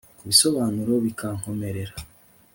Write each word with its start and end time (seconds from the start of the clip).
kubisobanura 0.17 0.93
bikankomerera 1.05 1.93